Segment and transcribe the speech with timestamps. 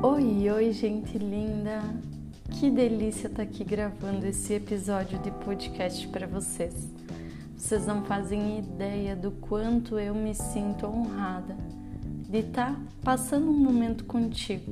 [0.00, 1.82] Oi, oi, gente linda!
[2.52, 6.88] Que delícia estar aqui gravando esse episódio de podcast para vocês.
[7.56, 11.56] Vocês não fazem ideia do quanto eu me sinto honrada
[12.28, 14.70] de estar passando um momento contigo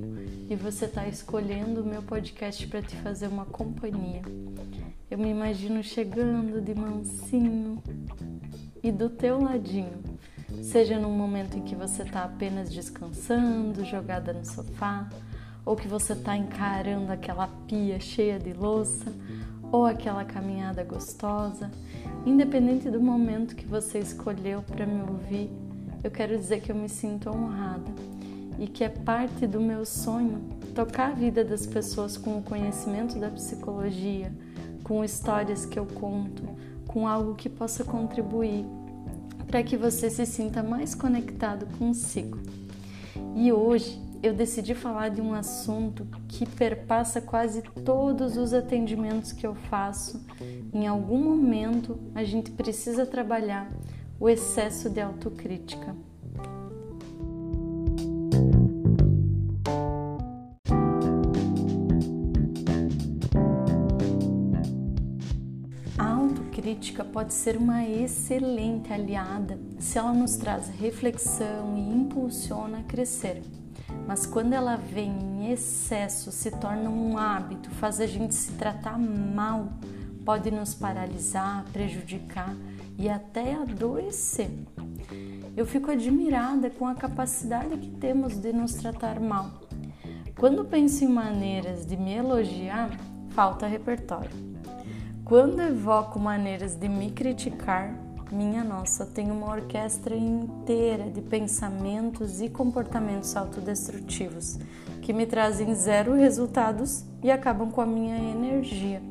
[0.48, 4.22] e você estar escolhendo o meu podcast para te fazer uma companhia.
[5.11, 7.82] Eu me imagino chegando de mansinho
[8.80, 10.15] e do teu ladinho
[10.62, 15.08] seja num momento em que você está apenas descansando, jogada no sofá,
[15.64, 19.13] ou que você está encarando aquela pia cheia de louça,
[19.72, 21.71] ou aquela caminhada gostosa,
[22.25, 25.50] independente do momento que você escolheu para me ouvir,
[26.04, 27.91] eu quero dizer que eu me sinto honrada
[28.58, 30.41] e que é parte do meu sonho
[30.75, 34.33] tocar a vida das pessoas com o conhecimento da psicologia,
[34.84, 36.42] com histórias que eu conto,
[36.86, 38.64] com algo que possa contribuir
[39.47, 42.39] para que você se sinta mais conectado consigo.
[43.34, 49.47] E hoje eu decidi falar de um assunto que perpassa quase todos os atendimentos que
[49.47, 50.25] eu faço.
[50.72, 53.70] Em algum momento a gente precisa trabalhar
[54.19, 55.94] o excesso de autocrítica.
[66.77, 73.42] Crítica pode ser uma excelente aliada se ela nos traz reflexão e impulsiona a crescer.
[74.06, 78.98] Mas quando ela vem em excesso, se torna um hábito, faz a gente se tratar
[78.98, 79.72] mal,
[80.22, 82.54] pode nos paralisar, prejudicar
[82.98, 84.50] e até adoecer.
[85.56, 89.62] Eu fico admirada com a capacidade que temos de nos tratar mal.
[90.38, 92.91] Quando penso em maneiras de me elogiar,
[93.30, 94.55] falta repertório.
[95.27, 97.92] Quando evoco maneiras de me criticar,
[98.30, 104.56] minha nossa, tem uma orquestra inteira de pensamentos e comportamentos autodestrutivos
[105.02, 109.03] que me trazem zero resultados e acabam com a minha energia,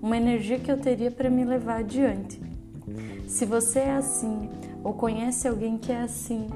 [0.00, 2.40] uma energia que eu teria para me levar adiante.
[3.26, 4.48] Se você é assim
[4.82, 6.46] ou conhece alguém que é assim,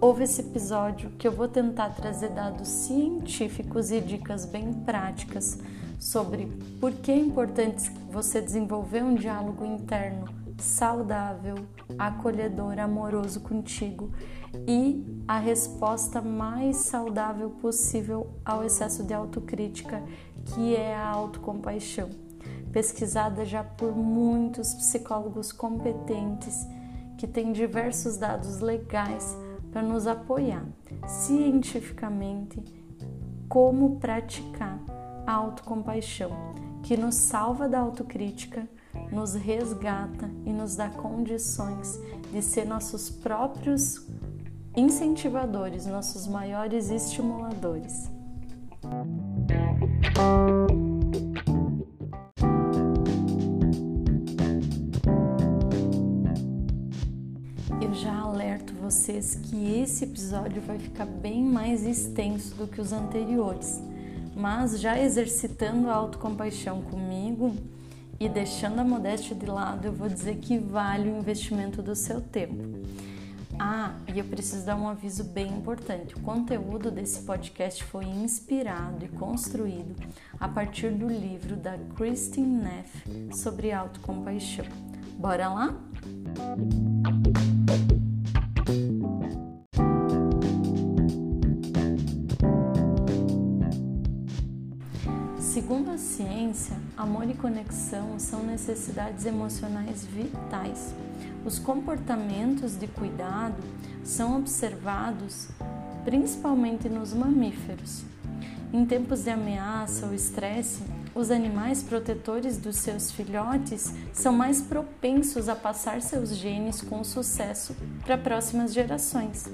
[0.00, 5.58] ouve esse episódio que eu vou tentar trazer dados científicos e dicas bem práticas
[5.98, 6.46] sobre
[6.80, 11.56] por que é importante você desenvolver um diálogo interno saudável,
[11.98, 14.10] acolhedor, amoroso contigo
[14.66, 20.02] e a resposta mais saudável possível ao excesso de autocrítica,
[20.44, 22.08] que é a autocompaixão,
[22.72, 26.66] pesquisada já por muitos psicólogos competentes
[27.18, 29.36] que têm diversos dados legais
[29.72, 30.64] para nos apoiar
[31.06, 32.62] cientificamente
[33.48, 34.78] como praticar
[35.26, 36.30] a autocompaixão,
[36.82, 38.68] que nos salva da autocrítica,
[39.10, 41.98] nos resgata e nos dá condições
[42.30, 44.06] de ser nossos próprios
[44.76, 48.10] incentivadores, nossos maiores estimuladores.
[57.80, 62.92] Eu já alerto vocês que esse episódio vai ficar bem mais extenso do que os
[62.92, 63.80] anteriores
[64.34, 67.54] mas já exercitando a autocompaixão comigo
[68.18, 72.20] e deixando a modéstia de lado, eu vou dizer que vale o investimento do seu
[72.20, 72.78] tempo.
[73.58, 76.14] Ah, e eu preciso dar um aviso bem importante.
[76.16, 79.94] O conteúdo desse podcast foi inspirado e construído
[80.40, 84.66] a partir do livro da Christine Neff sobre autocompaixão.
[85.18, 85.80] Bora lá?
[96.44, 100.94] Segundo a ciência, amor e conexão são necessidades emocionais vitais.
[101.44, 103.62] Os comportamentos de cuidado
[104.02, 105.48] são observados
[106.04, 108.04] principalmente nos mamíferos.
[108.72, 110.82] Em tempos de ameaça ou estresse,
[111.14, 117.74] os animais protetores dos seus filhotes são mais propensos a passar seus genes com sucesso
[118.04, 119.48] para próximas gerações,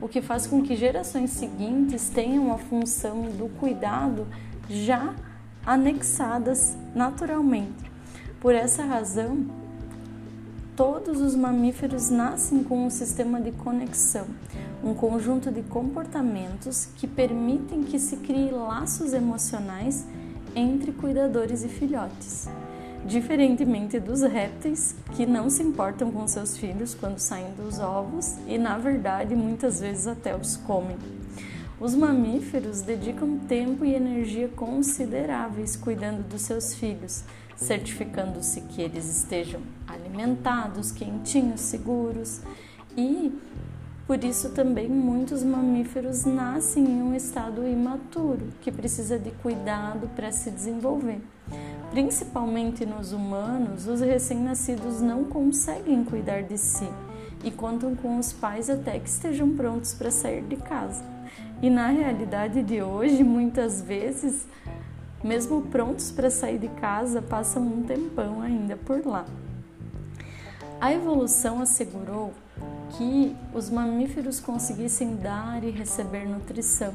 [0.00, 4.26] o que faz com que gerações seguintes tenham a função do cuidado
[4.68, 5.14] já
[5.66, 7.90] anexadas naturalmente.
[8.40, 9.44] Por essa razão,
[10.76, 14.26] todos os mamíferos nascem com um sistema de conexão,
[14.84, 20.06] um conjunto de comportamentos que permitem que se crie laços emocionais
[20.54, 22.48] entre cuidadores e filhotes.
[23.04, 28.58] Diferentemente dos répteis, que não se importam com seus filhos quando saem dos ovos e,
[28.58, 30.96] na verdade, muitas vezes até os comem.
[31.78, 37.22] Os mamíferos dedicam tempo e energia consideráveis cuidando dos seus filhos,
[37.54, 42.40] certificando-se que eles estejam alimentados, quentinhos, seguros
[42.96, 43.30] e
[44.06, 50.30] Por isso também muitos mamíferos nascem em um estado imaturo, que precisa de cuidado para
[50.30, 51.20] se desenvolver.
[51.90, 56.88] Principalmente nos humanos, os recém-nascidos não conseguem cuidar de si
[57.42, 61.15] e contam com os pais até que estejam prontos para sair de casa.
[61.62, 64.46] E na realidade de hoje, muitas vezes,
[65.24, 69.24] mesmo prontos para sair de casa, passam um tempão ainda por lá.
[70.78, 72.34] A evolução assegurou
[72.90, 76.92] que os mamíferos conseguissem dar e receber nutrição,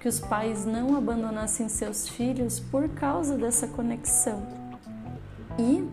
[0.00, 4.42] que os pais não abandonassem seus filhos por causa dessa conexão.
[5.56, 5.88] E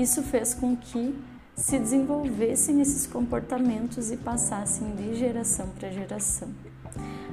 [0.00, 1.18] isso fez com que
[1.56, 6.48] se desenvolvessem esses comportamentos e passassem de geração para geração.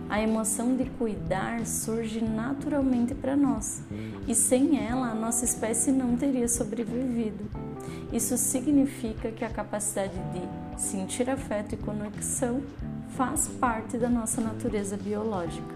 [0.10, 3.82] A emoção de cuidar surge naturalmente para nós,
[4.28, 7.46] e sem ela a nossa espécie não teria sobrevivido.
[8.12, 12.62] Isso significa que a capacidade de sentir afeto e conexão
[13.18, 15.76] faz parte da nossa natureza biológica.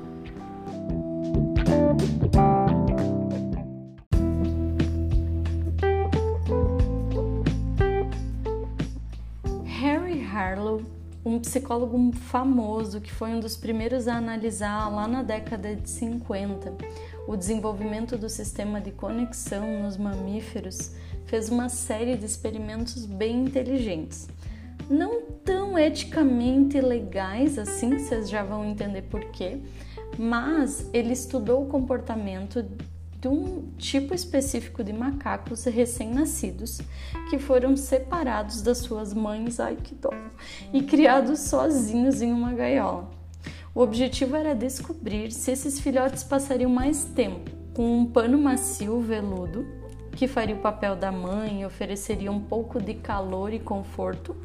[11.23, 16.73] Um psicólogo famoso que foi um dos primeiros a analisar lá na década de 50
[17.27, 20.91] o desenvolvimento do sistema de conexão nos mamíferos,
[21.25, 24.27] fez uma série de experimentos bem inteligentes.
[24.89, 29.59] Não tão eticamente legais assim, vocês já vão entender por quê,
[30.18, 32.65] mas ele estudou o comportamento
[33.21, 36.81] de um tipo específico de macacos recém-nascidos
[37.29, 40.09] que foram separados das suas mães, ai que dó,
[40.73, 43.12] e criados sozinhos em uma gaiola.
[43.75, 49.65] O objetivo era descobrir se esses filhotes passariam mais tempo com um pano macio veludo
[50.15, 54.35] que faria o papel da mãe e ofereceria um pouco de calor e conforto,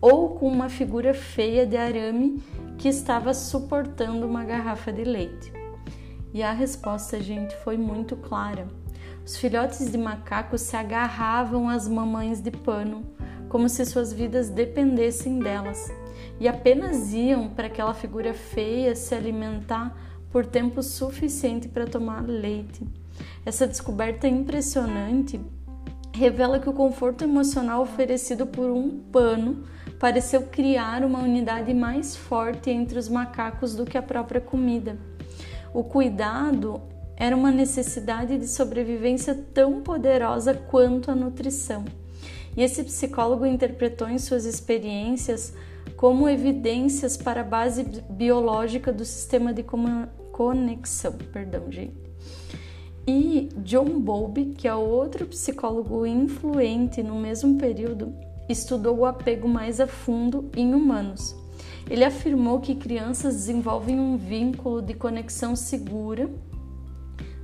[0.00, 2.42] ou com uma figura feia de arame
[2.76, 5.57] que estava suportando uma garrafa de leite.
[6.32, 8.68] E a resposta, gente, foi muito clara.
[9.24, 13.04] Os filhotes de macacos se agarravam às mamães de pano,
[13.48, 15.90] como se suas vidas dependessem delas,
[16.38, 19.96] e apenas iam para aquela figura feia se alimentar
[20.30, 22.86] por tempo suficiente para tomar leite.
[23.44, 25.40] Essa descoberta impressionante
[26.12, 29.64] revela que o conforto emocional oferecido por um pano
[29.98, 34.98] pareceu criar uma unidade mais forte entre os macacos do que a própria comida.
[35.78, 36.80] O cuidado
[37.16, 41.84] era uma necessidade de sobrevivência tão poderosa quanto a nutrição.
[42.56, 45.54] E esse psicólogo interpretou em suas experiências
[45.96, 49.64] como evidências para a base biológica do sistema de
[50.32, 51.12] conexão.
[51.32, 51.94] Perdão, gente.
[53.06, 58.12] E John Bowlby, que é outro psicólogo influente no mesmo período,
[58.48, 61.36] estudou o apego mais a fundo em humanos.
[61.90, 66.30] Ele afirmou que crianças desenvolvem um vínculo de conexão segura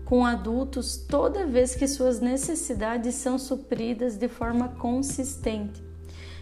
[0.05, 5.83] com adultos toda vez que suas necessidades são supridas de forma consistente.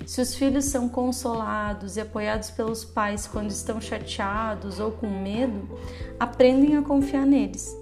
[0.05, 5.79] Se os filhos são consolados e apoiados pelos pais quando estão chateados ou com medo,
[6.19, 7.77] aprendem a confiar neles.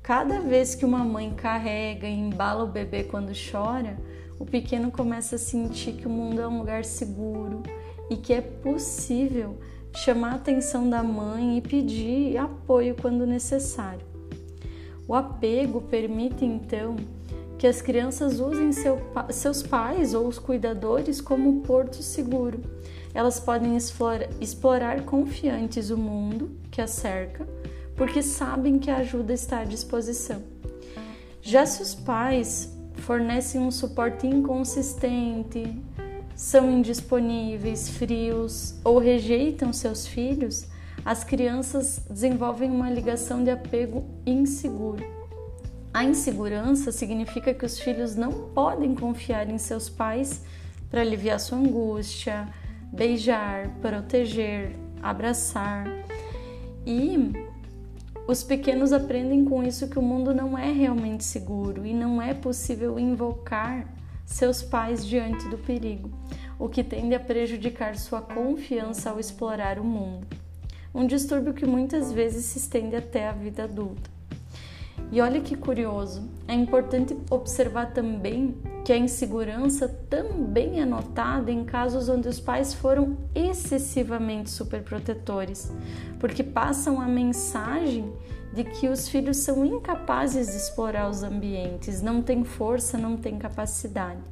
[0.00, 3.98] Cada vez que uma mãe carrega e embala o bebê quando chora,
[4.38, 7.64] o pequeno começa a sentir que o mundo é um lugar seguro
[8.10, 9.56] e que é possível
[9.94, 14.04] chamar a atenção da mãe e pedir apoio quando necessário.
[15.08, 16.96] O apego permite então
[17.58, 22.60] que as crianças usem seu, seus pais ou os cuidadores como porto seguro.
[23.14, 27.46] Elas podem explorar, explorar confiantes o mundo que as cerca
[27.96, 30.42] porque sabem que a ajuda está à disposição.
[31.40, 35.74] Já se os pais fornecem um suporte inconsistente,
[36.36, 40.66] são indisponíveis, frios ou rejeitam seus filhos,
[41.02, 45.02] as crianças desenvolvem uma ligação de apego inseguro.
[45.94, 50.42] A insegurança significa que os filhos não podem confiar em seus pais
[50.90, 52.46] para aliviar sua angústia,
[52.92, 55.86] beijar, proteger, abraçar.
[56.84, 57.32] E
[58.28, 62.34] os pequenos aprendem com isso que o mundo não é realmente seguro e não é
[62.34, 63.95] possível invocar
[64.26, 66.10] seus pais diante do perigo,
[66.58, 70.26] o que tende a prejudicar sua confiança ao explorar o mundo.
[70.92, 74.10] Um distúrbio que muitas vezes se estende até a vida adulta.
[75.12, 81.64] E olha que curioso, é importante observar também que a insegurança também é notada em
[81.64, 85.72] casos onde os pais foram excessivamente superprotetores,
[86.18, 88.12] porque passam a mensagem
[88.56, 93.38] de que os filhos são incapazes de explorar os ambientes, não têm força, não têm
[93.38, 94.22] capacidade.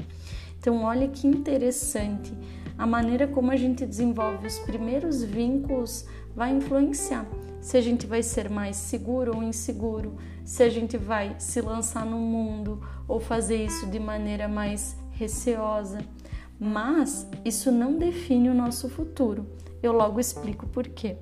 [0.59, 2.33] Então, olha que interessante.
[2.76, 7.25] a maneira como a gente desenvolve os primeiros vínculos vai influenciar
[7.61, 12.04] se a gente vai ser mais seguro ou inseguro, se a gente vai se lançar
[12.04, 15.99] no mundo ou fazer isso de maneira mais receosa.
[16.61, 19.47] Mas isso não define o nosso futuro.
[19.83, 21.16] Eu logo explico por quê.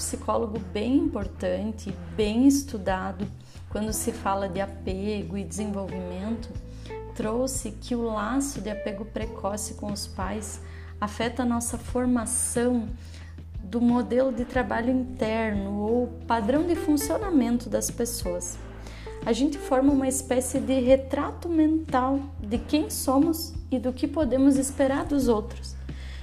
[0.00, 3.26] Psicólogo bem importante, bem estudado
[3.68, 6.48] quando se fala de apego e desenvolvimento,
[7.14, 10.60] trouxe que o laço de apego precoce com os pais
[10.98, 12.88] afeta a nossa formação
[13.62, 18.58] do modelo de trabalho interno ou padrão de funcionamento das pessoas.
[19.24, 24.56] A gente forma uma espécie de retrato mental de quem somos e do que podemos
[24.56, 25.76] esperar dos outros.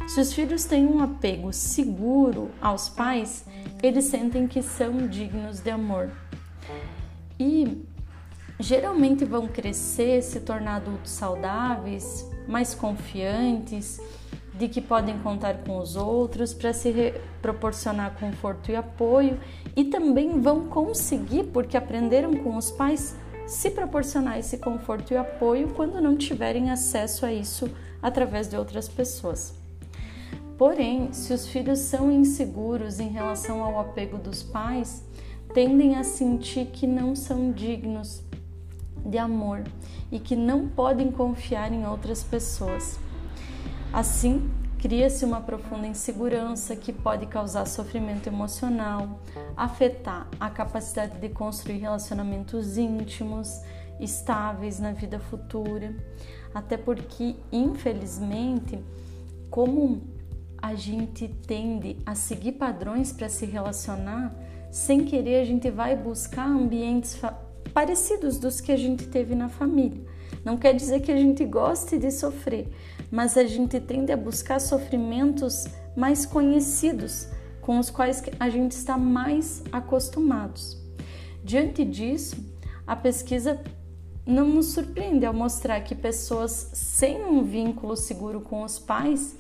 [0.08, 3.46] Se os filhos têm um apego seguro aos pais,
[3.84, 6.10] eles sentem que são dignos de amor.
[7.38, 7.86] E
[8.58, 14.00] geralmente vão crescer, se tornar adultos saudáveis, mais confiantes,
[14.54, 19.38] de que podem contar com os outros para se proporcionar conforto e apoio
[19.76, 23.14] e também vão conseguir, porque aprenderam com os pais,
[23.46, 27.70] se proporcionar esse conforto e apoio quando não tiverem acesso a isso
[28.02, 29.67] através de outras pessoas.
[30.58, 35.04] Porém, se os filhos são inseguros em relação ao apego dos pais,
[35.54, 38.24] tendem a sentir que não são dignos
[39.06, 39.64] de amor
[40.12, 43.00] e que não podem confiar em outras pessoas.
[43.94, 44.50] Assim,
[44.80, 49.20] cria-se uma profunda insegurança que pode causar sofrimento emocional,
[49.56, 53.62] afetar a capacidade de construir relacionamentos íntimos,
[54.00, 55.96] estáveis na vida futura,
[56.54, 58.80] até porque, infelizmente,
[59.50, 60.17] como
[60.62, 64.36] a gente tende a seguir padrões para se relacionar,
[64.72, 67.20] sem querer a gente vai buscar ambientes
[67.74, 70.02] parecidos dos que a gente teve na família.
[70.44, 72.70] Não quer dizer que a gente goste de sofrer,
[73.12, 77.28] mas a gente tende a buscar sofrimentos mais conhecidos,
[77.62, 80.78] com os quais a gente está mais acostumados.
[81.44, 82.36] Diante disso,
[82.86, 83.62] a pesquisa
[84.26, 89.36] não nos surpreende ao mostrar que pessoas sem um vínculo seguro com os pais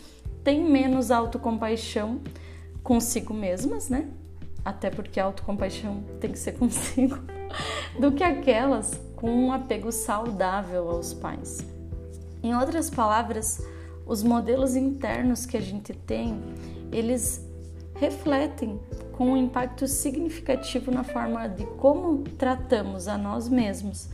[0.47, 2.21] têm menos autocompaixão
[2.81, 4.07] consigo mesmas, né?
[4.63, 7.17] Até porque a autocompaixão tem que ser consigo,
[7.99, 11.65] do que aquelas com um apego saudável aos pais.
[12.41, 13.61] Em outras palavras,
[14.05, 16.41] os modelos internos que a gente tem,
[16.93, 17.45] eles
[17.95, 18.79] refletem
[19.11, 24.07] com um impacto significativo na forma de como tratamos a nós mesmos,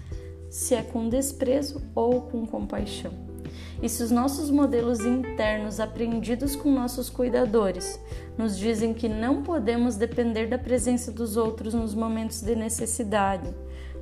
[0.49, 3.32] se é com desprezo ou com compaixão.
[3.81, 7.99] E se os nossos modelos internos aprendidos com nossos cuidadores
[8.37, 13.53] nos dizem que não podemos depender da presença dos outros nos momentos de necessidade,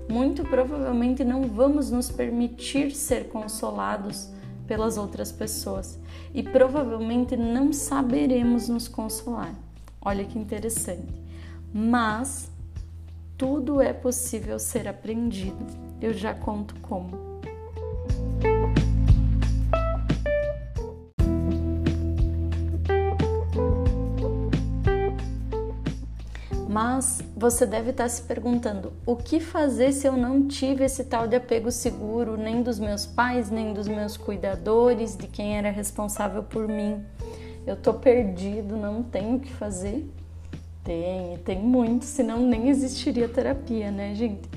[0.10, 4.30] muito provavelmente não vamos nos permitir ser consolados
[4.68, 6.00] pelas outras pessoas
[6.34, 9.54] e provavelmente não saberemos nos consolar.
[10.02, 11.22] Olha que interessante.
[11.74, 12.52] Mas
[13.38, 15.66] tudo é possível ser aprendido.
[16.02, 17.31] Eu já conto como.
[26.72, 31.28] Mas você deve estar se perguntando: o que fazer se eu não tive esse tal
[31.28, 36.44] de apego seguro, nem dos meus pais, nem dos meus cuidadores, de quem era responsável
[36.44, 37.04] por mim?
[37.68, 40.10] Eu tô perdido, não tenho o que fazer?
[40.82, 44.50] Tem, tem muito, senão nem existiria terapia, né, gente?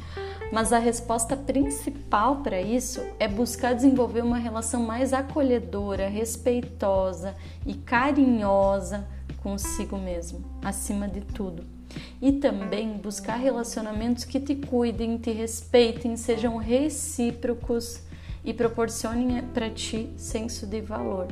[0.52, 7.34] Mas a resposta principal para isso é buscar desenvolver uma relação mais acolhedora, respeitosa
[7.66, 9.04] e carinhosa
[9.42, 11.73] consigo mesmo, acima de tudo
[12.20, 18.02] e também buscar relacionamentos que te cuidem, te respeitem, sejam recíprocos
[18.44, 21.28] e proporcionem para ti senso de valor.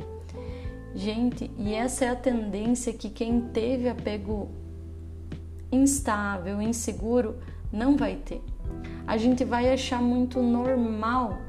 [0.95, 4.49] Gente, e essa é a tendência que quem teve apego
[5.71, 7.37] instável, inseguro,
[7.71, 8.41] não vai ter.
[9.07, 11.39] A gente vai achar muito normal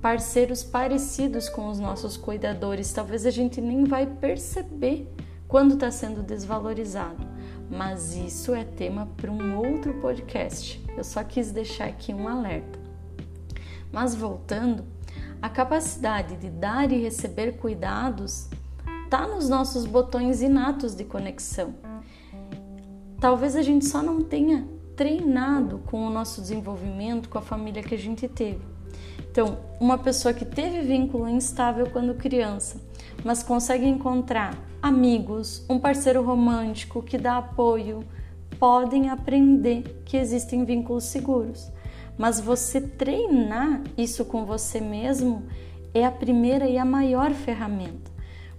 [0.00, 2.92] parceiros parecidos com os nossos cuidadores.
[2.92, 5.06] Talvez a gente nem vai perceber
[5.46, 7.39] quando está sendo desvalorizado
[7.70, 10.84] mas isso é tema para um outro podcast.
[10.96, 12.78] Eu só quis deixar aqui um alerta.
[13.92, 14.84] Mas voltando,
[15.40, 18.48] a capacidade de dar e receber cuidados
[19.04, 21.74] está nos nossos botões inatos de conexão.
[23.20, 27.94] Talvez a gente só não tenha treinado com o nosso desenvolvimento, com a família que
[27.94, 28.60] a gente teve.
[29.30, 32.80] Então, uma pessoa que teve vínculo instável quando criança,
[33.24, 38.04] mas consegue encontrar amigos, um parceiro romântico que dá apoio,
[38.58, 41.70] podem aprender que existem vínculos seguros.
[42.18, 45.46] Mas você treinar isso com você mesmo
[45.94, 48.10] é a primeira e a maior ferramenta.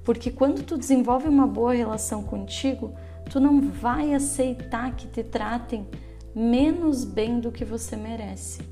[0.04, 2.94] Porque quando tu desenvolve uma boa relação contigo,
[3.30, 5.88] tu não vai aceitar que te tratem
[6.34, 8.71] menos bem do que você merece.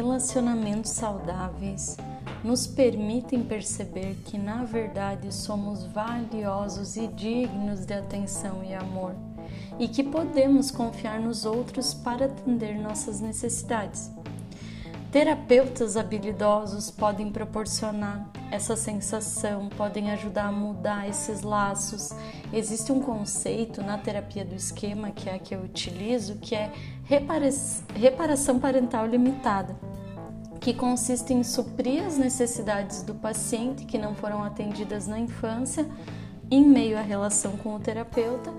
[0.00, 1.98] Relacionamentos saudáveis
[2.42, 9.14] nos permitem perceber que, na verdade, somos valiosos e dignos de atenção e amor,
[9.78, 14.10] e que podemos confiar nos outros para atender nossas necessidades.
[15.12, 22.08] Terapeutas habilidosos podem proporcionar essa sensação, podem ajudar a mudar esses laços.
[22.54, 26.72] Existe um conceito na terapia do esquema, que é a que eu utilizo, que é
[27.04, 29.89] reparação parental limitada
[30.60, 35.88] que consiste em suprir as necessidades do paciente que não foram atendidas na infância
[36.50, 38.52] em meio à relação com o terapeuta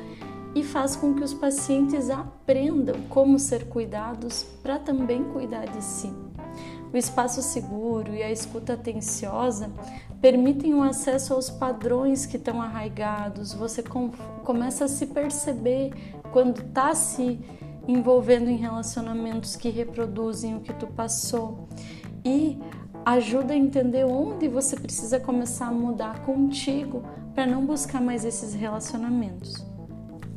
[0.55, 6.11] e faz com que os pacientes aprendam como ser cuidados para também cuidar de si.
[6.91, 9.71] O espaço seguro e a escuta atenciosa
[10.19, 13.53] permitem o acesso aos padrões que estão arraigados.
[13.53, 14.09] Você com,
[14.43, 15.93] começa a se perceber
[16.33, 17.39] quando está se
[17.87, 21.67] envolvendo em relacionamentos que reproduzem o que tu passou
[22.23, 22.59] e
[23.05, 28.53] ajuda a entender onde você precisa começar a mudar contigo para não buscar mais esses
[28.53, 29.65] relacionamentos.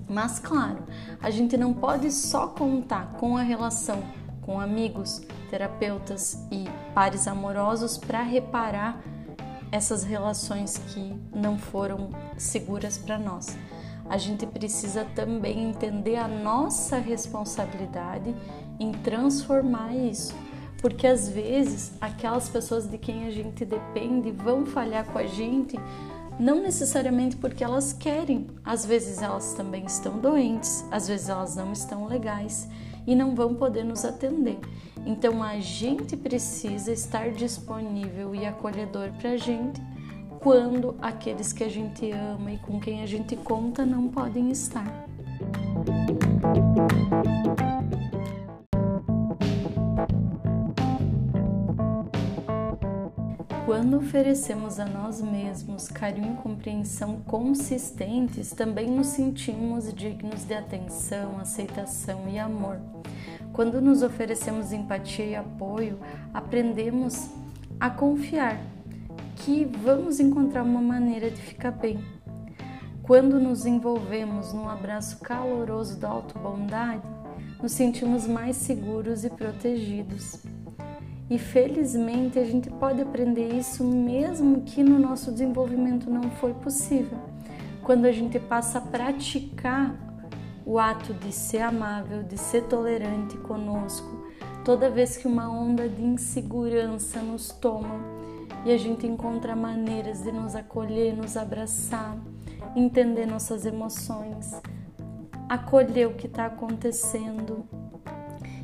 [0.09, 0.85] Mas claro,
[1.21, 4.03] a gente não pode só contar com a relação
[4.43, 9.03] com amigos, terapeutas e pares amorosos para reparar
[9.73, 13.57] essas relações que não foram seguras para nós
[14.09, 18.35] a gente precisa também entender a nossa responsabilidade
[18.79, 20.35] em transformar isso.
[20.81, 25.79] Porque às vezes aquelas pessoas de quem a gente depende vão falhar com a gente,
[26.39, 31.73] não necessariamente porque elas querem, às vezes elas também estão doentes, às vezes elas não
[31.73, 32.69] estão legais
[33.07, 34.59] e não vão poder nos atender.
[35.07, 39.81] Então a gente precisa estar disponível e acolhedor para a gente
[40.45, 44.85] quando aqueles que a gente ama e com quem a gente conta não podem estar.
[53.65, 61.39] Quando oferecemos a nós mesmos carinho e compreensão consistentes, também nos sentimos dignos de atenção,
[61.41, 62.79] aceitação e amor.
[63.55, 65.99] Quando nos oferecemos empatia e apoio,
[66.35, 67.31] aprendemos
[67.81, 68.74] a confiar
[69.37, 71.99] que vamos encontrar uma maneira de ficar bem.
[73.03, 77.03] Quando nos envolvemos num abraço caloroso da autobondade,
[77.63, 80.43] nos sentimos mais seguros e protegidos.
[81.29, 87.19] E felizmente a gente pode aprender isso mesmo que no nosso desenvolvimento não foi possível.
[87.83, 89.95] Quando a gente passa a praticar
[90.65, 94.27] o ato de ser amável, de ser tolerante conosco,
[94.65, 98.14] toda vez que uma onda de insegurança nos toma,
[98.65, 102.17] e a gente encontra maneiras de nos acolher, nos abraçar,
[102.75, 104.53] entender nossas emoções,
[105.49, 107.65] acolher o que está acontecendo.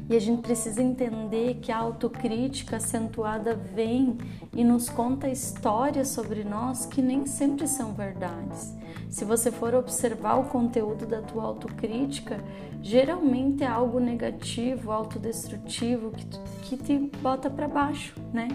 [0.09, 4.19] E a gente precisa entender que a autocrítica acentuada vem
[4.53, 8.75] e nos conta histórias sobre nós que nem sempre são verdades.
[9.09, 12.43] Se você for observar o conteúdo da tua autocrítica,
[12.83, 16.27] geralmente é algo negativo, autodestrutivo, que,
[16.63, 18.49] que te bota para baixo, né?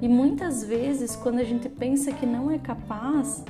[0.00, 3.44] E muitas vezes, quando a gente pensa que não é capaz,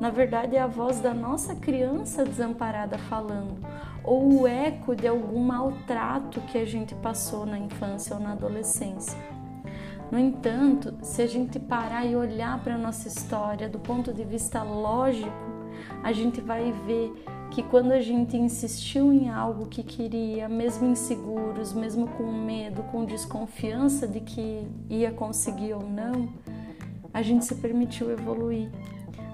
[0.00, 3.56] na verdade é a voz da nossa criança desamparada falando,
[4.02, 9.18] ou o eco de algum maltrato que a gente passou na infância ou na adolescência.
[10.10, 14.24] No entanto, se a gente parar e olhar para a nossa história do ponto de
[14.24, 15.32] vista lógico,
[16.02, 17.12] a gente vai ver
[17.54, 23.04] que quando a gente insistiu em algo que queria, mesmo inseguros, mesmo com medo, com
[23.04, 26.28] desconfiança de que ia conseguir ou não,
[27.12, 28.68] a gente se permitiu evoluir.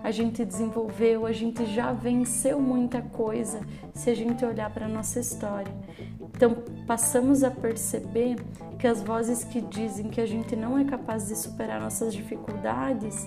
[0.05, 3.63] A gente desenvolveu, a gente já venceu muita coisa
[3.95, 5.73] se a gente olhar para a nossa história.
[6.21, 6.57] Então,
[6.87, 8.37] passamos a perceber
[8.79, 13.27] que as vozes que dizem que a gente não é capaz de superar nossas dificuldades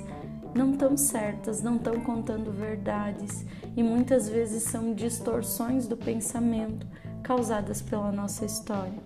[0.54, 6.86] não estão certas, não estão contando verdades e muitas vezes são distorções do pensamento
[7.24, 9.02] causadas pela nossa história.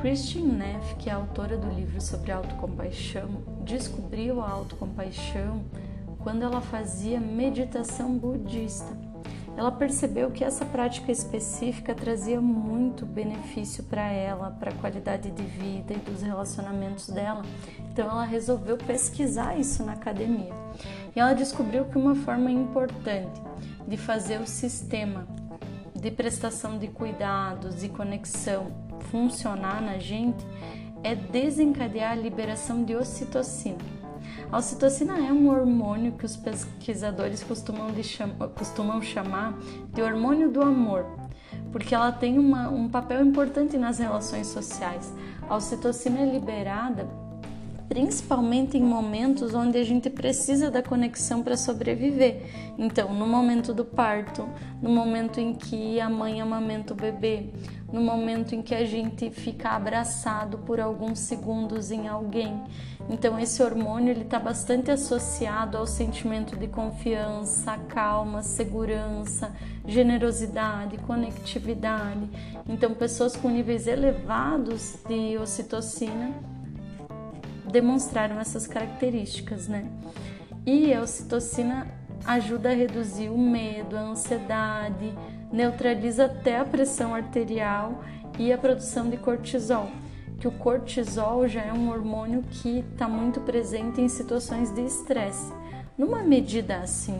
[0.00, 3.28] Christine Neff, que é autora do livro sobre autocompaixão,
[3.64, 5.64] descobriu a autocompaixão
[6.20, 9.05] quando ela fazia meditação budista
[9.56, 15.42] ela percebeu que essa prática específica trazia muito benefício para ela, para a qualidade de
[15.42, 17.42] vida e dos relacionamentos dela.
[17.90, 20.52] Então ela resolveu pesquisar isso na academia.
[21.14, 23.40] E ela descobriu que uma forma importante
[23.88, 25.26] de fazer o sistema
[25.94, 28.70] de prestação de cuidados e conexão
[29.10, 30.44] funcionar na gente
[31.02, 33.95] é desencadear a liberação de ocitocina.
[34.50, 39.58] A ocitocina é um hormônio que os pesquisadores costumam, cham costumam chamar
[39.92, 41.04] de hormônio do amor,
[41.72, 45.12] porque ela tem uma, um papel importante nas relações sociais.
[45.48, 47.08] A ocitocina é liberada
[47.88, 52.42] principalmente em momentos onde a gente precisa da conexão para sobreviver.
[52.76, 54.48] Então, no momento do parto,
[54.82, 57.50] no momento em que a mãe amamenta o bebê,
[57.92, 62.62] no momento em que a gente fica abraçado por alguns segundos em alguém.
[63.08, 69.54] Então, esse hormônio ele está bastante associado ao sentimento de confiança, calma, segurança,
[69.86, 72.28] generosidade, conectividade.
[72.68, 76.32] Então, pessoas com níveis elevados de ocitocina
[77.70, 79.88] demonstraram essas características, né?
[80.64, 81.86] E a ocitocina
[82.24, 85.14] ajuda a reduzir o medo, a ansiedade,
[85.52, 88.02] neutraliza até a pressão arterial
[88.38, 89.88] e a produção de cortisol.
[90.38, 95.52] Que o cortisol já é um hormônio que está muito presente em situações de estresse.
[95.96, 97.18] Numa medida assim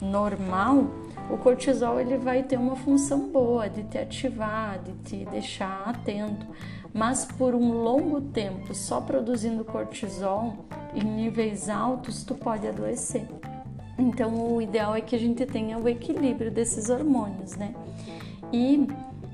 [0.00, 0.86] normal,
[1.30, 6.46] o cortisol ele vai ter uma função boa de te ativar, de te deixar atento,
[6.92, 10.54] mas por um longo tempo só produzindo cortisol
[10.94, 13.26] em níveis altos, tu pode adoecer.
[13.98, 17.74] Então, o ideal é que a gente tenha o equilíbrio desses hormônios, né?
[18.52, 18.86] E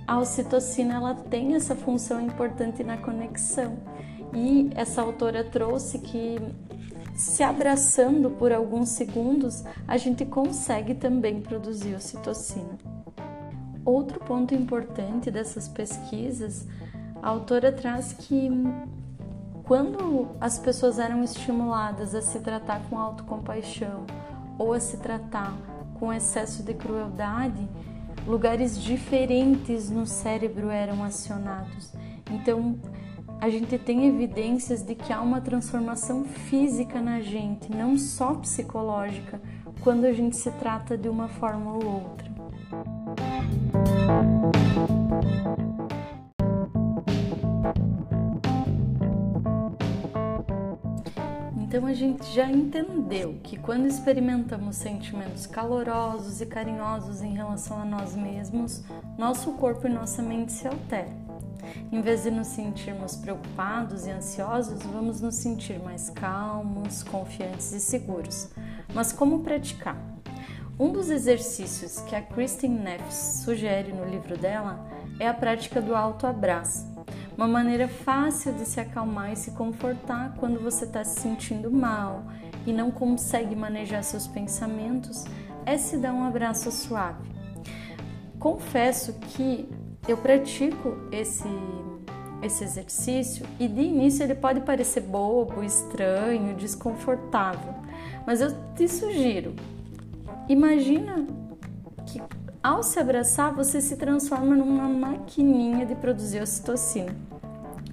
[0.06, 3.76] a ocitocina ela tem essa função importante na conexão.
[4.34, 6.38] E essa autora trouxe que
[7.14, 12.78] se abraçando por alguns segundos, a gente consegue também produzir ocitocina.
[13.84, 16.66] Outro ponto importante dessas pesquisas,
[17.20, 18.48] a autora traz que
[19.64, 24.06] quando as pessoas eram estimuladas a se tratar com autocompaixão
[24.58, 25.56] ou a se tratar
[25.98, 27.68] com excesso de crueldade,
[28.26, 31.92] lugares diferentes no cérebro eram acionados.
[32.30, 32.78] Então,
[33.40, 39.40] a gente tem evidências de que há uma transformação física na gente, não só psicológica,
[39.80, 42.32] quando a gente se trata de uma forma ou outra.
[51.92, 58.16] A gente já entendeu que quando experimentamos sentimentos calorosos e carinhosos em relação a nós
[58.16, 58.82] mesmos,
[59.18, 61.12] nosso corpo e nossa mente se alteram.
[61.92, 67.80] Em vez de nos sentirmos preocupados e ansiosos, vamos nos sentir mais calmos, confiantes e
[67.80, 68.48] seguros.
[68.94, 69.98] Mas como praticar?
[70.78, 74.82] Um dos exercícios que a Christine Neff sugere no livro dela
[75.20, 76.91] é a prática do autoabraço
[77.36, 82.24] uma maneira fácil de se acalmar e se confortar quando você está se sentindo mal
[82.66, 85.24] e não consegue manejar seus pensamentos
[85.64, 87.30] é se dar um abraço suave.
[88.38, 89.68] Confesso que
[90.06, 91.48] eu pratico esse
[92.42, 97.72] esse exercício e de início ele pode parecer bobo, estranho, desconfortável,
[98.26, 99.54] mas eu te sugiro.
[100.48, 101.24] Imagina
[102.62, 107.14] ao se abraçar, você se transforma numa maquininha de produzir ocitocina,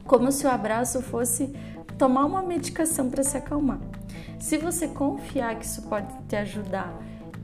[0.06, 1.52] como se o abraço fosse
[1.98, 3.80] tomar uma medicação para se acalmar.
[4.40, 6.94] Se você confiar que isso pode te ajudar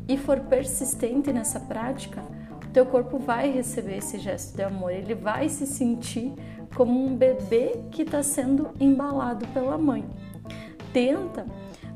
[0.07, 2.23] e for persistente nessa prática,
[2.71, 6.33] teu corpo vai receber esse gesto de amor, ele vai se sentir
[6.75, 10.05] como um bebê que está sendo embalado pela mãe.
[10.93, 11.45] Tenta,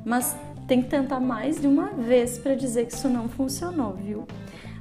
[0.03, 0.35] mas
[0.67, 4.25] tem que tentar mais de uma vez para dizer que isso não funcionou, viu?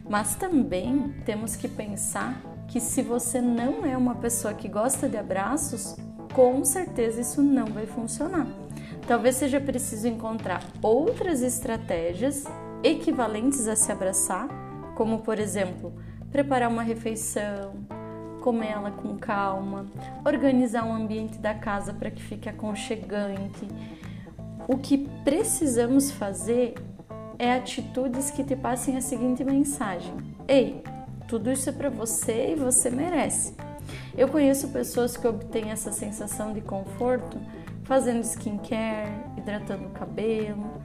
[0.09, 5.17] Mas também temos que pensar que se você não é uma pessoa que gosta de
[5.17, 5.97] abraços,
[6.33, 8.47] com certeza isso não vai funcionar.
[9.07, 12.45] Talvez seja preciso encontrar outras estratégias
[12.83, 14.49] equivalentes a se abraçar,
[14.95, 15.93] como por exemplo,
[16.31, 17.75] preparar uma refeição,
[18.41, 19.87] comer ela com calma,
[20.25, 23.67] organizar um ambiente da casa para que fique aconchegante.
[24.67, 26.75] O que precisamos fazer
[27.39, 30.13] é atitudes que te passem a seguinte mensagem:
[30.49, 30.83] Ei,
[31.29, 33.55] tudo isso é para você e você merece.
[34.17, 37.39] Eu conheço pessoas que obtêm essa sensação de conforto
[37.85, 40.83] fazendo skincare, hidratando o cabelo.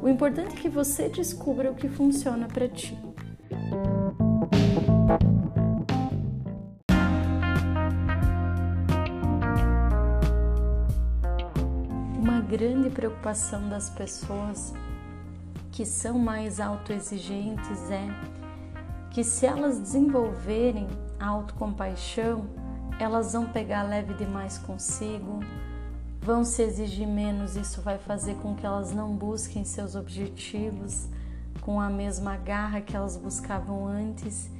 [0.00, 2.96] O importante é que você descubra o que funciona para ti.
[12.18, 14.72] Uma grande preocupação das pessoas
[15.76, 18.08] que são mais autoexigentes é
[19.10, 20.88] que se elas desenvolverem
[21.20, 22.46] a autocompaixão,
[22.98, 25.40] elas vão pegar leve demais consigo,
[26.18, 31.08] vão se exigir menos, isso vai fazer com que elas não busquem seus objetivos
[31.60, 34.50] com a mesma garra que elas buscavam antes.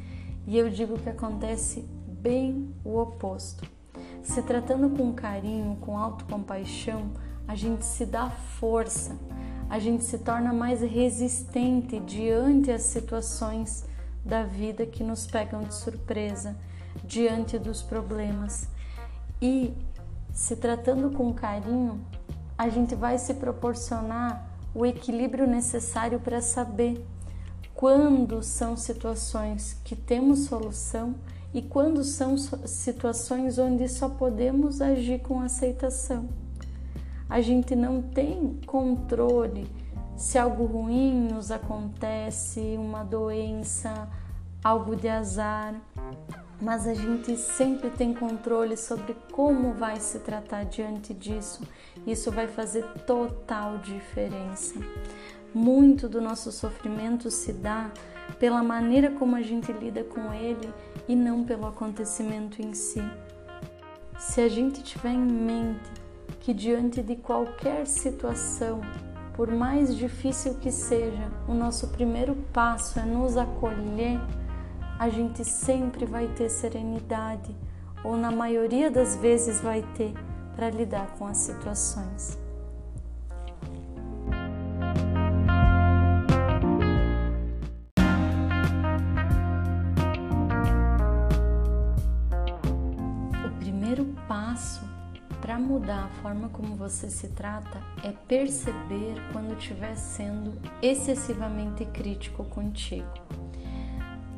[0.47, 3.67] E eu digo que acontece bem o oposto.
[4.23, 7.11] Se tratando com carinho, com autocompaixão,
[7.49, 9.17] a gente se dá força,
[9.69, 13.85] a gente se torna mais resistente diante as situações
[14.25, 16.57] da vida que nos pegam de surpresa,
[17.05, 18.69] diante dos problemas.
[19.41, 19.75] E
[20.33, 22.01] se tratando com carinho,
[22.57, 27.05] a gente vai se proporcionar o equilíbrio necessário para saber
[27.75, 31.15] quando são situações que temos solução
[31.53, 36.46] e quando são situações onde só podemos agir com aceitação.
[37.29, 39.67] A gente não tem controle
[40.17, 44.09] se algo ruim nos acontece, uma doença,
[44.65, 45.75] algo de azar,
[46.61, 51.63] mas a gente sempre tem controle sobre como vai se tratar diante disso.
[52.07, 54.75] Isso vai fazer total diferença.
[55.53, 57.91] Muito do nosso sofrimento se dá
[58.39, 60.73] pela maneira como a gente lida com ele
[61.07, 63.03] e não pelo acontecimento em si.
[64.19, 66.06] Se a gente tiver em mente
[66.47, 68.81] que diante de qualquer situação,
[69.35, 74.21] por mais difícil que seja, o nosso primeiro passo é nos acolher
[74.97, 77.53] a gente sempre vai ter serenidade,
[78.05, 80.15] ou na maioria das vezes vai ter,
[80.55, 82.39] para lidar com as situações.
[95.57, 102.45] Para mudar a forma como você se trata é perceber quando estiver sendo excessivamente crítico
[102.45, 103.09] contigo.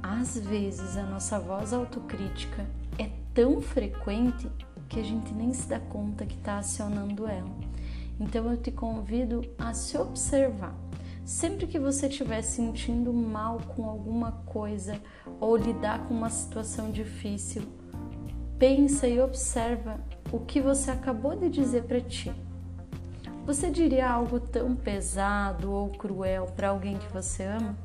[0.00, 2.64] Às vezes a nossa voz autocrítica
[3.00, 4.48] é tão frequente
[4.88, 7.50] que a gente nem se dá conta que está acionando ela.
[8.20, 10.72] Então eu te convido a se observar.
[11.24, 15.00] Sempre que você estiver sentindo mal com alguma coisa
[15.40, 17.62] ou lidar com uma situação difícil,
[18.58, 20.00] pensa e observa
[20.32, 22.32] o que você acabou de dizer para ti.
[23.46, 27.76] Você diria algo tão pesado ou cruel para alguém que você ama?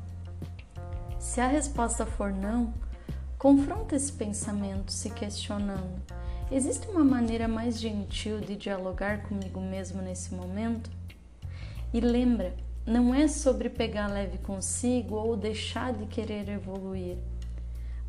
[1.18, 2.74] Se a resposta for não,
[3.38, 6.02] confronta esse pensamento se questionando:
[6.50, 10.90] existe uma maneira mais gentil de dialogar comigo mesmo nesse momento?
[11.94, 17.16] E lembra, não é sobre pegar leve consigo ou deixar de querer evoluir.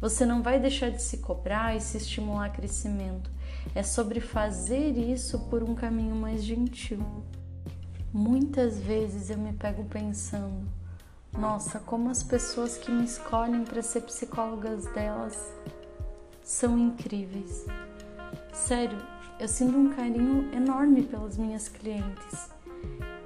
[0.02, 3.32] Você não vai deixar de se cobrar e se estimular crescimento.
[3.74, 7.04] É sobre fazer isso por um caminho mais gentil.
[8.14, 10.68] Muitas vezes eu me pego pensando:
[11.38, 15.54] nossa, como as pessoas que me escolhem para ser psicólogas delas
[16.44, 17.66] são incríveis.
[18.54, 18.98] Sério,
[19.40, 22.50] eu sinto um carinho enorme pelas minhas clientes.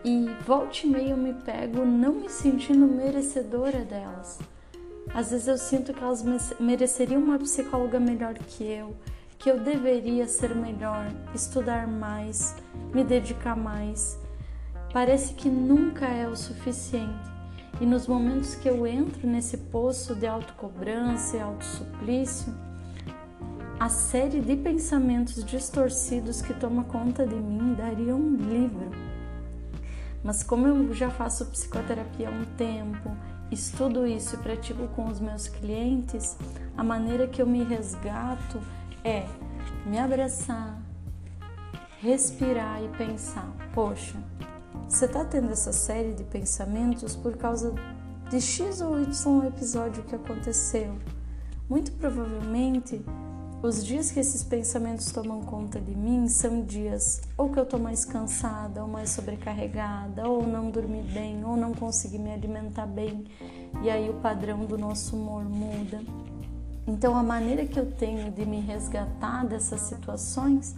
[0.04, 4.40] E volte e meia eu me pego não me sentindo merecedora delas.
[5.14, 6.24] Às vezes eu sinto que elas
[6.60, 8.96] mereceriam uma psicóloga melhor que eu,
[9.38, 12.56] que eu deveria ser melhor, estudar mais,
[12.94, 14.20] me dedicar mais.
[14.94, 17.30] Parece que nunca é o suficiente.
[17.80, 22.54] E nos momentos que eu entro nesse poço de autocobrança e autossuplício,
[23.80, 28.92] a série de pensamentos distorcidos que toma conta de mim daria um livro.
[30.22, 33.10] Mas como eu já faço psicoterapia há um tempo,
[33.52, 36.38] estudo isso e pratico com os meus clientes,
[36.78, 38.62] a maneira que eu me resgato
[39.04, 39.26] é
[39.86, 40.82] me abraçar,
[42.00, 44.18] respirar e pensar: poxa,
[44.88, 47.74] você está tendo essa série de pensamentos por causa
[48.30, 50.96] de X ou Y episódio que aconteceu.
[51.68, 53.04] Muito provavelmente,
[53.62, 57.80] os dias que esses pensamentos tomam conta de mim são dias ou que eu estou
[57.80, 63.26] mais cansada, ou mais sobrecarregada, ou não dormi bem, ou não consegui me alimentar bem,
[63.84, 66.02] e aí o padrão do nosso humor muda.
[66.88, 70.76] Então, a maneira que eu tenho de me resgatar dessas situações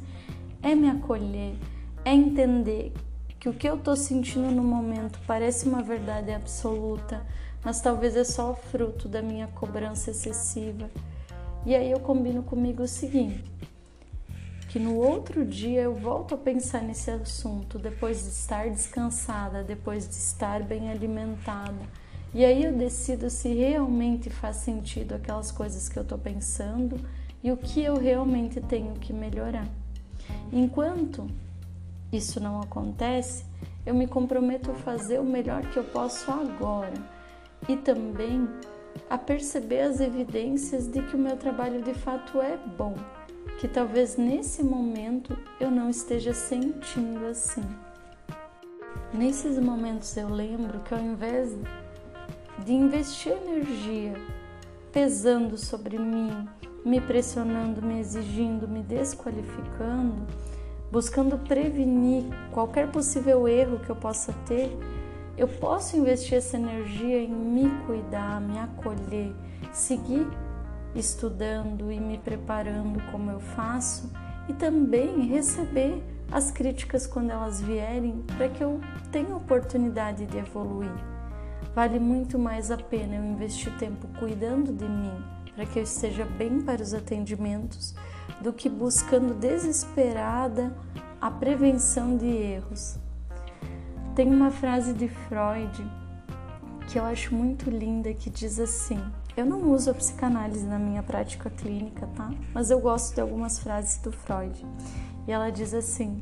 [0.63, 1.55] é me acolher,
[2.03, 2.93] é entender
[3.39, 7.25] que o que eu estou sentindo no momento parece uma verdade absoluta,
[7.63, 10.89] mas talvez é só fruto da minha cobrança excessiva.
[11.65, 13.43] E aí eu combino comigo o seguinte:
[14.69, 20.08] que no outro dia eu volto a pensar nesse assunto depois de estar descansada, depois
[20.08, 21.82] de estar bem alimentada.
[22.34, 26.97] E aí eu decido se realmente faz sentido aquelas coisas que eu estou pensando
[27.43, 29.67] e o que eu realmente tenho que melhorar.
[30.54, 31.28] Enquanto
[32.12, 33.45] isso não acontece,
[33.86, 36.93] eu me comprometo a fazer o melhor que eu posso agora
[37.67, 38.47] e também
[39.10, 42.95] a perceber as evidências de que o meu trabalho de fato é bom,
[43.60, 47.63] que talvez nesse momento eu não esteja sentindo assim.
[49.13, 51.56] Nesses momentos eu lembro que ao invés
[52.63, 54.13] de investir energia
[54.91, 56.47] pesando sobre mim,
[56.84, 60.25] me pressionando, me exigindo, me desqualificando,
[60.91, 64.71] buscando prevenir qualquer possível erro que eu possa ter,
[65.41, 69.34] eu posso investir essa energia em me cuidar, me acolher,
[69.73, 70.27] seguir
[70.93, 74.12] estudando e me preparando como eu faço
[74.47, 78.80] e também receber as críticas quando elas vierem para que eu
[79.12, 80.93] tenha oportunidade de evoluir.
[81.73, 85.23] Vale muito mais a pena eu investir tempo cuidando de mim
[85.56, 87.95] para que eu esteja bem para os atendimentos
[88.41, 90.71] do que buscando desesperada
[91.19, 92.99] a prevenção de erros.
[94.15, 95.89] Tem uma frase de Freud
[96.89, 99.00] que eu acho muito linda que diz assim:
[99.38, 102.30] Eu não uso a psicanálise na minha prática clínica, tá?
[102.54, 104.65] Mas eu gosto de algumas frases do Freud.
[105.26, 106.21] E ela diz assim: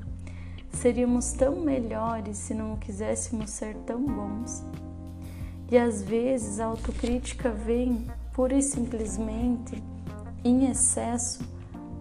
[0.72, 4.64] Seríamos tão melhores se não quiséssemos ser tão bons.
[5.72, 9.82] E às vezes a autocrítica vem pura e simplesmente
[10.44, 11.44] em excesso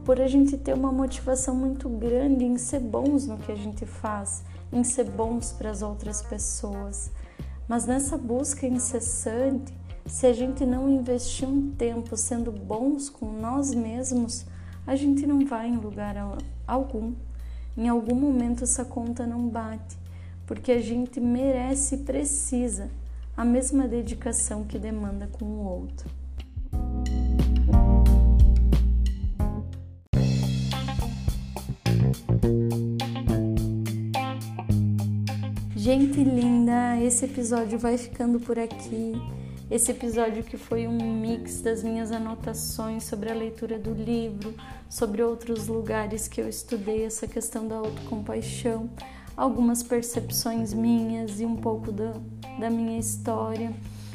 [0.04, 3.86] por a gente ter uma motivação muito grande em ser bons no que a gente
[3.86, 7.10] faz em ser bons para as outras pessoas.
[7.66, 9.72] Mas nessa busca incessante,
[10.06, 14.46] se a gente não investir um tempo sendo bons com nós mesmos,
[14.86, 16.16] a gente não vai em lugar
[16.66, 17.14] algum.
[17.76, 19.98] Em algum momento essa conta não bate,
[20.46, 22.90] porque a gente merece e precisa
[23.36, 26.10] a mesma dedicação que demanda com o outro.
[35.88, 39.14] Gente linda, esse episódio vai ficando por aqui.
[39.70, 44.52] Esse episódio que foi um mix das minhas anotações sobre a leitura do livro,
[44.86, 48.90] sobre outros lugares que eu estudei essa questão da autocompaixão,
[49.34, 52.12] algumas percepções minhas e um pouco da,
[52.60, 53.72] da minha história.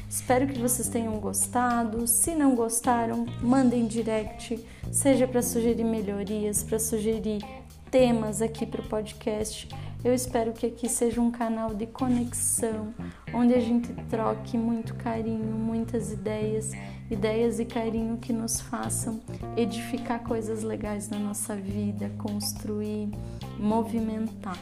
[0.07, 2.05] Espero que vocês tenham gostado.
[2.05, 7.43] Se não gostaram, mandem direct, seja para sugerir melhorias, para sugerir
[7.89, 9.67] temas aqui para o podcast.
[10.03, 12.93] Eu espero que aqui seja um canal de conexão,
[13.33, 16.71] onde a gente troque muito carinho, muitas ideias,
[17.09, 19.21] ideias e carinho que nos façam
[19.55, 23.09] edificar coisas legais na nossa vida, construir,
[23.57, 24.57] movimentar.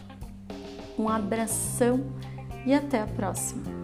[0.97, 2.05] Um abração
[2.63, 3.80] e até a próxima!